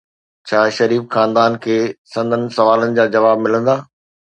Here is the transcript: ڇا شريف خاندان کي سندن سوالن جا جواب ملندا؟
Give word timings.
ڇا 0.47 0.61
شريف 0.77 1.03
خاندان 1.13 1.51
کي 1.63 1.77
سندن 2.13 2.43
سوالن 2.55 2.91
جا 2.97 3.05
جواب 3.15 3.37
ملندا؟ 3.43 3.75